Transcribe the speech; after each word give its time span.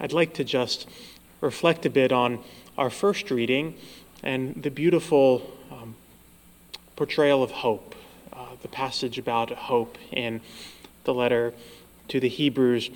I'd 0.00 0.12
like 0.12 0.34
to 0.34 0.44
just 0.44 0.88
reflect 1.40 1.86
a 1.86 1.90
bit 1.90 2.12
on 2.12 2.38
our 2.76 2.90
first 2.90 3.30
reading 3.30 3.74
and 4.22 4.62
the 4.62 4.70
beautiful 4.70 5.50
um, 5.70 5.96
portrayal 6.96 7.42
of 7.42 7.50
hope, 7.50 7.94
uh, 8.32 8.46
the 8.62 8.68
passage 8.68 9.18
about 9.18 9.50
hope 9.50 9.98
in 10.12 10.40
the 11.04 11.14
letter 11.14 11.52
to 12.08 12.20
the 12.20 12.28
Hebrews. 12.28 12.90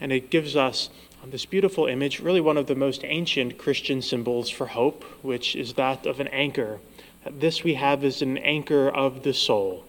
And 0.00 0.12
it 0.12 0.30
gives 0.30 0.56
us 0.56 0.90
this 1.30 1.46
beautiful 1.46 1.86
image, 1.86 2.20
really 2.20 2.40
one 2.40 2.56
of 2.56 2.66
the 2.66 2.74
most 2.74 3.02
ancient 3.04 3.56
Christian 3.56 4.02
symbols 4.02 4.50
for 4.50 4.66
hope, 4.66 5.04
which 5.22 5.56
is 5.56 5.74
that 5.74 6.04
of 6.06 6.20
an 6.20 6.28
anchor. 6.28 6.80
This 7.28 7.64
we 7.64 7.74
have 7.74 8.04
is 8.04 8.20
an 8.20 8.36
anchor 8.38 8.88
of 8.88 9.22
the 9.22 9.32
soul, 9.32 9.84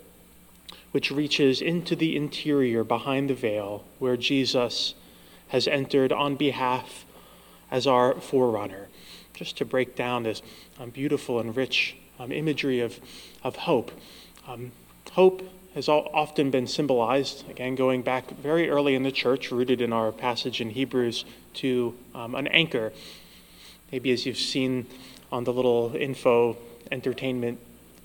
which 0.91 1.11
reaches 1.11 1.61
into 1.61 1.95
the 1.95 2.15
interior 2.15 2.83
behind 2.83 3.29
the 3.29 3.33
veil, 3.33 3.83
where 3.99 4.15
Jesus 4.15 4.93
has 5.49 5.67
entered 5.67 6.11
on 6.11 6.35
behalf 6.35 7.05
as 7.71 7.87
our 7.87 8.19
forerunner. 8.19 8.87
Just 9.33 9.57
to 9.57 9.65
break 9.65 9.95
down 9.95 10.23
this 10.23 10.41
um, 10.79 10.89
beautiful 10.89 11.39
and 11.39 11.55
rich 11.55 11.95
um, 12.19 12.31
imagery 12.31 12.79
of, 12.79 12.99
of 13.43 13.55
hope. 13.57 13.91
Um, 14.47 14.71
hope 15.11 15.41
has 15.73 15.89
all, 15.89 16.09
often 16.13 16.51
been 16.51 16.67
symbolized, 16.67 17.49
again, 17.49 17.75
going 17.75 18.01
back 18.01 18.31
very 18.31 18.69
early 18.69 18.95
in 18.95 19.03
the 19.03 19.11
church, 19.11 19.51
rooted 19.51 19.81
in 19.81 19.91
our 19.91 20.11
passage 20.11 20.61
in 20.61 20.69
Hebrews, 20.69 21.25
to 21.55 21.95
um, 22.13 22.33
an 22.35 22.47
anchor. 22.47 22.93
Maybe 23.91 24.11
as 24.11 24.25
you've 24.25 24.37
seen 24.37 24.87
on 25.31 25.43
the 25.43 25.51
little 25.51 25.93
info 25.95 26.57
entertainment 26.91 27.59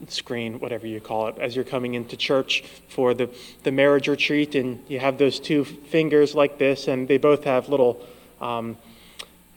screen, 0.08 0.60
whatever 0.60 0.86
you 0.86 1.00
call 1.00 1.28
it, 1.28 1.38
as 1.38 1.54
you're 1.54 1.64
coming 1.64 1.94
into 1.94 2.16
church 2.16 2.62
for 2.88 3.14
the, 3.14 3.28
the 3.62 3.72
marriage 3.72 4.08
retreat, 4.08 4.54
and 4.54 4.82
you 4.88 4.98
have 4.98 5.18
those 5.18 5.38
two 5.38 5.64
fingers 5.64 6.34
like 6.34 6.58
this, 6.58 6.88
and 6.88 7.08
they 7.08 7.18
both 7.18 7.44
have 7.44 7.68
little 7.68 8.06
um, 8.40 8.76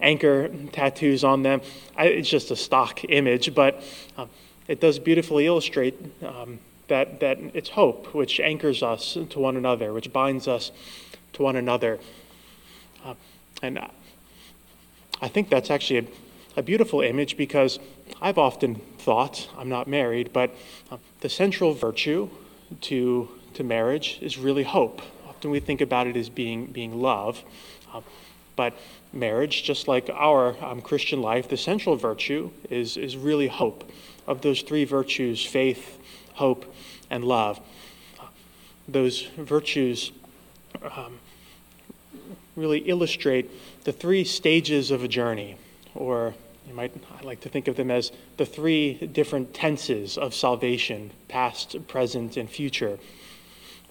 anchor 0.02 0.50
tattoos 0.72 1.24
on 1.24 1.44
them. 1.44 1.62
I, 1.96 2.08
it's 2.08 2.30
just 2.30 2.52
a 2.52 2.56
stock 2.56 3.04
image, 3.10 3.56
but 3.56 3.82
um, 4.18 4.30
it 4.68 4.80
does 4.80 5.00
beautifully 5.00 5.46
illustrate 5.46 5.96
um, 6.24 6.60
that, 6.88 7.20
that 7.22 7.40
it's 7.54 7.70
hope 7.70 8.14
which 8.14 8.40
anchors 8.40 8.84
us 8.84 9.18
to 9.30 9.40
one 9.40 9.56
another, 9.56 9.94
which 9.94 10.12
binds 10.12 10.48
us 10.48 10.72
to 11.34 11.42
one 11.42 11.56
another. 11.56 12.00
Uh, 13.04 13.16
and 13.62 13.80
I 15.22 15.28
think 15.28 15.50
that's 15.50 15.72
actually 15.72 16.00
a, 16.00 16.06
a, 16.56 16.64
beautiful 16.64 17.02
image 17.02 17.38
because 17.38 17.80
I've 18.22 18.38
often 18.38 18.76
thought, 18.98 19.50
I'm 19.58 19.70
not 19.70 19.88
married, 19.88 20.32
but 20.34 20.56
uh, 20.92 20.98
the 21.22 21.30
central 21.30 21.74
virtue 21.74 22.30
to, 22.82 23.30
to 23.54 23.64
marriage 23.64 24.20
is 24.22 24.38
really 24.38 24.64
hope. 24.64 25.02
Often 25.28 25.52
we 25.52 25.60
think 25.60 25.82
about 25.82 26.08
it 26.08 26.16
as 26.16 26.30
being, 26.30 26.68
being 26.68 27.02
love, 27.02 27.44
uh, 27.94 28.02
but 28.56 28.74
marriage, 29.12 29.64
just 29.64 29.88
like 29.88 30.10
our 30.14 30.56
um, 30.64 30.82
Christian 30.82 31.22
life, 31.22 31.50
the 31.50 31.58
central 31.58 31.96
virtue 31.96 32.52
is, 32.70 32.98
is 32.98 33.18
really 33.18 33.48
hope. 33.48 33.90
Of 34.26 34.42
those 34.42 34.62
three 34.62 34.86
virtues, 34.86 35.46
faith, 35.46 36.00
hope, 36.36 36.74
and 37.10 37.26
love. 37.26 37.60
Those 38.88 39.24
virtues 39.38 40.12
um, 40.82 41.20
really 42.56 42.80
illustrate 42.80 43.50
the 43.84 43.92
three 43.92 44.24
stages 44.24 44.92
of 44.92 45.04
a 45.04 45.08
journey, 45.08 45.58
or 45.96 46.34
you 46.68 46.74
might 46.74 46.94
I 47.20 47.24
like 47.24 47.42
to 47.42 47.50
think 47.50 47.68
of 47.68 47.76
them 47.76 47.92
as 47.92 48.12
the 48.38 48.46
three 48.46 48.94
different 48.94 49.54
tenses 49.54 50.18
of 50.18 50.34
salvation 50.34 51.12
past, 51.28 51.88
present, 51.88 52.38
and 52.38 52.50
future. 52.50 53.00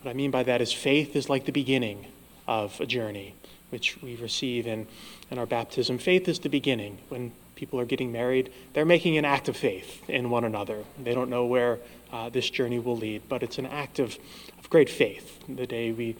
What 0.00 0.10
I 0.10 0.14
mean 0.14 0.30
by 0.30 0.42
that 0.44 0.60
is 0.60 0.72
faith 0.72 1.14
is 1.14 1.28
like 1.28 1.44
the 1.44 1.52
beginning 1.52 2.06
of 2.48 2.80
a 2.80 2.86
journey, 2.86 3.34
which 3.70 4.00
we 4.02 4.16
receive 4.16 4.66
in, 4.66 4.86
in 5.30 5.38
our 5.38 5.46
baptism. 5.46 5.98
Faith 5.98 6.28
is 6.28 6.40
the 6.40 6.48
beginning. 6.48 6.98
When 7.08 7.32
people 7.54 7.78
are 7.78 7.84
getting 7.84 8.10
married, 8.10 8.50
they're 8.72 8.84
making 8.84 9.16
an 9.16 9.24
act 9.24 9.48
of 9.48 9.56
faith 9.56 10.08
in 10.08 10.30
one 10.30 10.44
another. 10.44 10.82
They 11.00 11.14
don't 11.14 11.30
know 11.30 11.46
where 11.46 11.78
uh, 12.12 12.28
this 12.30 12.50
journey 12.50 12.78
will 12.78 12.96
lead, 12.96 13.22
but 13.28 13.42
it's 13.42 13.58
an 13.58 13.66
act 13.66 13.98
of, 13.98 14.18
of 14.58 14.68
great 14.68 14.90
faith 14.90 15.38
the 15.48 15.66
day 15.66 15.92
we 15.92 16.16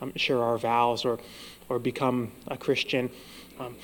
um, 0.00 0.12
share 0.16 0.42
our 0.42 0.58
vows 0.58 1.04
or, 1.04 1.20
or 1.68 1.78
become 1.78 2.32
a 2.48 2.56
Christian. 2.56 3.10
Um, 3.58 3.76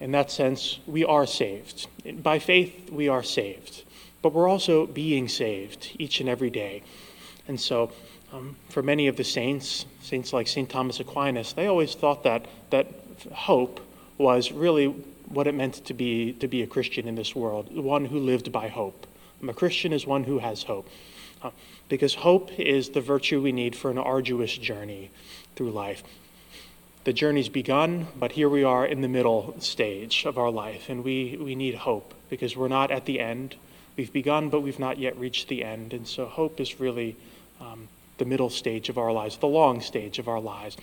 in 0.00 0.12
that 0.12 0.30
sense, 0.30 0.80
we 0.86 1.04
are 1.04 1.26
saved. 1.26 1.86
By 2.22 2.38
faith, 2.38 2.90
we 2.90 3.08
are 3.08 3.22
saved. 3.22 3.84
But 4.22 4.32
we're 4.32 4.48
also 4.48 4.86
being 4.86 5.28
saved 5.28 5.92
each 5.98 6.20
and 6.20 6.28
every 6.28 6.50
day. 6.50 6.82
And 7.46 7.60
so, 7.60 7.92
um, 8.32 8.56
for 8.68 8.82
many 8.82 9.08
of 9.08 9.16
the 9.16 9.24
saints, 9.24 9.86
saints 10.02 10.32
like 10.32 10.46
St. 10.46 10.68
Thomas 10.68 11.00
Aquinas, 11.00 11.52
they 11.52 11.66
always 11.66 11.94
thought 11.94 12.24
that, 12.24 12.46
that 12.70 12.88
hope 13.32 13.80
was 14.18 14.52
really 14.52 14.86
what 15.28 15.46
it 15.46 15.54
meant 15.54 15.84
to 15.86 15.94
be, 15.94 16.32
to 16.34 16.48
be 16.48 16.62
a 16.62 16.66
Christian 16.66 17.06
in 17.06 17.14
this 17.14 17.34
world, 17.34 17.74
one 17.74 18.06
who 18.06 18.18
lived 18.18 18.50
by 18.50 18.68
hope. 18.68 19.06
A 19.46 19.54
Christian 19.54 19.92
is 19.92 20.06
one 20.06 20.24
who 20.24 20.38
has 20.38 20.64
hope. 20.64 20.88
Uh, 21.42 21.50
because 21.88 22.14
hope 22.14 22.58
is 22.58 22.90
the 22.90 23.00
virtue 23.00 23.40
we 23.40 23.52
need 23.52 23.74
for 23.74 23.90
an 23.90 23.98
arduous 23.98 24.56
journey 24.56 25.10
through 25.56 25.70
life. 25.70 26.02
The 27.04 27.12
journey's 27.14 27.48
begun, 27.48 28.08
but 28.18 28.32
here 28.32 28.50
we 28.50 28.62
are 28.62 28.84
in 28.84 29.00
the 29.00 29.08
middle 29.08 29.54
stage 29.58 30.26
of 30.26 30.36
our 30.36 30.50
life, 30.50 30.90
and 30.90 31.02
we, 31.02 31.38
we 31.40 31.54
need 31.54 31.74
hope 31.74 32.12
because 32.28 32.54
we're 32.54 32.68
not 32.68 32.90
at 32.90 33.06
the 33.06 33.20
end. 33.20 33.54
We've 33.96 34.12
begun, 34.12 34.50
but 34.50 34.60
we've 34.60 34.78
not 34.78 34.98
yet 34.98 35.16
reached 35.16 35.48
the 35.48 35.64
end. 35.64 35.94
And 35.94 36.06
so 36.06 36.26
hope 36.26 36.60
is 36.60 36.78
really 36.78 37.16
um, 37.58 37.88
the 38.18 38.26
middle 38.26 38.50
stage 38.50 38.90
of 38.90 38.98
our 38.98 39.12
lives, 39.12 39.38
the 39.38 39.46
long 39.46 39.80
stage 39.80 40.18
of 40.18 40.28
our 40.28 40.40
lives. 40.40 40.76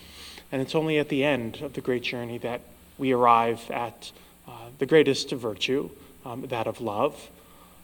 And 0.51 0.59
it's 0.59 0.73
only 0.73 0.97
at 0.97 1.09
the 1.09 1.23
end 1.23 1.61
of 1.61 1.73
the 1.73 1.81
great 1.81 2.01
journey 2.01 2.39
that 2.39 2.61
we 2.97 3.11
arrive 3.11 3.69
at 3.69 4.11
uh, 4.47 4.51
the 4.79 4.87
greatest 4.87 5.29
virtue, 5.29 5.91
um, 6.25 6.47
that 6.47 6.65
of 6.65 6.81
love. 6.81 7.29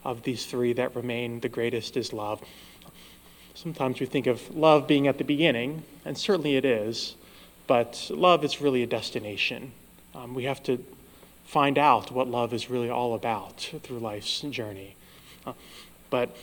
Of 0.04 0.24
these 0.24 0.44
three 0.44 0.72
that 0.72 0.96
remain, 0.96 1.38
the 1.38 1.48
greatest 1.48 1.96
is 1.96 2.12
love. 2.12 2.42
Sometimes 3.54 4.00
we 4.00 4.06
think 4.06 4.26
of 4.26 4.56
love 4.56 4.88
being 4.88 5.06
at 5.06 5.18
the 5.18 5.24
beginning, 5.24 5.84
and 6.04 6.18
certainly 6.18 6.56
it 6.56 6.64
is, 6.64 7.14
but 7.66 8.10
love 8.10 8.44
is 8.44 8.60
really 8.60 8.82
a 8.82 8.86
destination. 8.86 9.72
Um, 10.14 10.34
we 10.34 10.44
have 10.44 10.62
to 10.64 10.84
find 11.44 11.78
out 11.78 12.10
what 12.10 12.28
love 12.28 12.52
is 12.52 12.70
really 12.70 12.90
all 12.90 13.14
about 13.14 13.70
through 13.82 13.98
life's 13.98 14.40
journey. 14.40 14.96
Uh, 15.46 15.52
but 16.10 16.36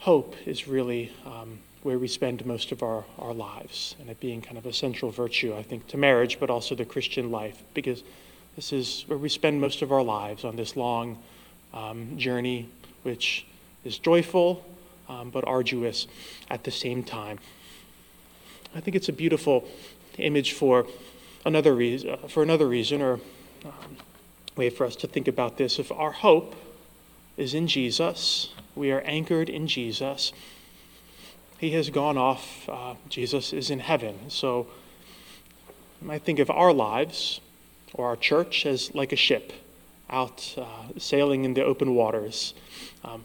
hope 0.00 0.36
is 0.46 0.68
really 0.68 1.12
um, 1.26 1.58
where 1.82 1.98
we 1.98 2.08
spend 2.08 2.44
most 2.44 2.72
of 2.72 2.82
our, 2.82 3.04
our 3.18 3.32
lives, 3.32 3.94
and 4.00 4.08
it 4.10 4.20
being 4.20 4.40
kind 4.40 4.58
of 4.58 4.66
a 4.66 4.72
central 4.72 5.10
virtue, 5.10 5.54
I 5.56 5.62
think, 5.62 5.86
to 5.88 5.96
marriage, 5.96 6.38
but 6.40 6.50
also 6.50 6.74
the 6.74 6.84
Christian 6.84 7.30
life, 7.30 7.62
because 7.74 8.02
this 8.56 8.72
is 8.72 9.04
where 9.06 9.18
we 9.18 9.28
spend 9.28 9.60
most 9.60 9.82
of 9.82 9.92
our 9.92 10.02
lives 10.02 10.44
on 10.44 10.56
this 10.56 10.76
long 10.76 11.18
um, 11.72 12.16
journey, 12.16 12.68
which 13.02 13.46
is 13.84 13.98
joyful 13.98 14.64
um, 15.08 15.30
but 15.30 15.46
arduous 15.46 16.06
at 16.50 16.64
the 16.64 16.70
same 16.70 17.02
time. 17.02 17.38
I 18.74 18.80
think 18.80 18.96
it's 18.96 19.08
a 19.08 19.12
beautiful 19.12 19.66
image 20.18 20.52
for 20.52 20.86
another 21.44 21.74
reason, 21.74 22.16
for 22.28 22.42
another 22.42 22.66
reason, 22.66 23.02
or 23.02 23.14
um, 23.64 23.96
way 24.56 24.70
for 24.70 24.84
us 24.84 24.96
to 24.96 25.06
think 25.06 25.28
about 25.28 25.56
this. 25.56 25.78
If 25.78 25.90
our 25.92 26.12
hope 26.12 26.54
is 27.36 27.54
in 27.54 27.66
Jesus, 27.66 28.52
we 28.74 28.90
are 28.90 29.00
anchored 29.00 29.48
in 29.48 29.66
Jesus. 29.66 30.32
He 31.58 31.70
has 31.70 31.90
gone 31.90 32.16
off. 32.16 32.68
Uh, 32.68 32.94
Jesus 33.08 33.52
is 33.52 33.70
in 33.70 33.80
heaven. 33.80 34.30
So 34.30 34.66
I 36.08 36.18
think 36.18 36.38
of 36.38 36.50
our 36.50 36.72
lives 36.72 37.40
or 37.94 38.06
our 38.08 38.16
church 38.16 38.66
as 38.66 38.94
like 38.94 39.12
a 39.12 39.16
ship 39.16 39.52
out 40.10 40.54
uh, 40.56 40.98
sailing 40.98 41.44
in 41.44 41.54
the 41.54 41.64
open 41.64 41.94
waters. 41.94 42.54
Um, 43.04 43.24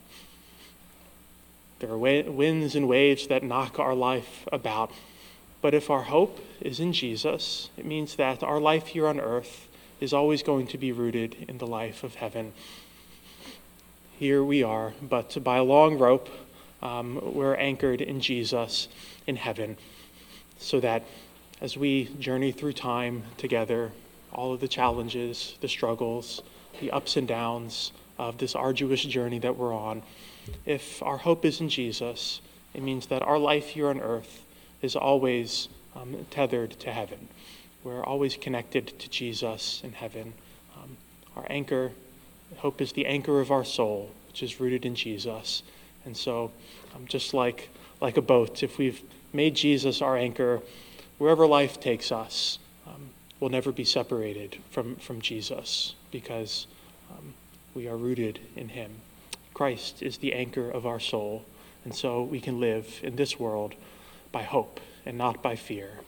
there 1.79 1.89
are 1.89 1.97
wa- 1.97 2.23
winds 2.23 2.75
and 2.75 2.87
waves 2.87 3.27
that 3.27 3.43
knock 3.43 3.79
our 3.79 3.95
life 3.95 4.47
about. 4.51 4.91
But 5.63 5.73
if 5.73 5.89
our 5.89 6.03
hope 6.03 6.39
is 6.59 6.81
in 6.81 6.91
Jesus, 6.91 7.69
it 7.77 7.85
means 7.85 8.17
that 8.17 8.43
our 8.43 8.59
life 8.59 8.87
here 8.87 9.07
on 9.07 9.17
earth 9.17 9.69
is 10.01 10.11
always 10.11 10.43
going 10.43 10.67
to 10.67 10.77
be 10.77 10.91
rooted 10.91 11.45
in 11.47 11.57
the 11.57 11.65
life 11.65 12.03
of 12.03 12.15
heaven. 12.15 12.51
Here 14.19 14.43
we 14.43 14.61
are, 14.61 14.91
but 15.01 15.41
by 15.41 15.55
a 15.55 15.63
long 15.63 15.97
rope, 15.97 16.27
um, 16.81 17.17
we're 17.33 17.55
anchored 17.55 18.01
in 18.01 18.19
Jesus 18.19 18.89
in 19.25 19.37
heaven, 19.37 19.77
so 20.57 20.81
that 20.81 21.03
as 21.61 21.77
we 21.77 22.09
journey 22.19 22.51
through 22.51 22.73
time 22.73 23.23
together, 23.37 23.93
all 24.33 24.51
of 24.51 24.59
the 24.59 24.67
challenges, 24.67 25.55
the 25.61 25.69
struggles, 25.69 26.43
the 26.81 26.91
ups 26.91 27.15
and 27.15 27.25
downs 27.25 27.93
of 28.19 28.37
this 28.37 28.53
arduous 28.53 29.03
journey 29.03 29.39
that 29.39 29.55
we're 29.55 29.73
on. 29.73 30.03
If 30.65 31.01
our 31.01 31.19
hope 31.19 31.45
is 31.45 31.61
in 31.61 31.69
Jesus, 31.69 32.41
it 32.73 32.83
means 32.83 33.05
that 33.05 33.21
our 33.21 33.39
life 33.39 33.67
here 33.67 33.87
on 33.87 34.01
earth 34.01 34.42
is 34.83 34.95
always 34.95 35.69
um, 35.95 36.25
tethered 36.29 36.71
to 36.81 36.91
heaven. 36.91 37.29
We're 37.83 38.03
always 38.03 38.37
connected 38.37 38.99
to 38.99 39.09
Jesus 39.09 39.81
in 39.83 39.93
heaven. 39.93 40.33
Um, 40.75 40.97
our 41.35 41.45
anchor, 41.49 41.91
hope 42.57 42.81
is 42.81 42.91
the 42.91 43.05
anchor 43.05 43.39
of 43.39 43.49
our 43.49 43.63
soul, 43.63 44.11
which 44.27 44.43
is 44.43 44.59
rooted 44.59 44.85
in 44.85 44.93
Jesus. 44.93 45.63
And 46.05 46.15
so, 46.15 46.51
um, 46.95 47.07
just 47.07 47.33
like, 47.33 47.69
like 48.01 48.17
a 48.17 48.21
boat, 48.21 48.61
if 48.61 48.77
we've 48.77 49.01
made 49.31 49.55
Jesus 49.55 50.01
our 50.01 50.17
anchor, 50.17 50.61
wherever 51.17 51.47
life 51.47 51.79
takes 51.79 52.11
us, 52.11 52.59
um, 52.85 53.09
will 53.39 53.49
never 53.49 53.71
be 53.71 53.85
separated 53.85 54.57
from, 54.69 54.97
from 54.97 55.21
Jesus 55.21 55.95
because 56.11 56.67
um, 57.09 57.33
we 57.73 57.87
are 57.87 57.97
rooted 57.97 58.39
in 58.55 58.69
him. 58.69 58.91
Christ 59.53 60.01
is 60.01 60.17
the 60.17 60.33
anchor 60.33 60.69
of 60.69 60.85
our 60.85 60.99
soul, 60.99 61.45
and 61.85 61.95
so 61.95 62.23
we 62.23 62.41
can 62.41 62.59
live 62.59 62.99
in 63.03 63.15
this 63.15 63.39
world 63.39 63.75
by 64.33 64.43
hope 64.43 64.81
and 65.05 65.17
not 65.17 65.41
by 65.41 65.55
fear. 65.55 65.99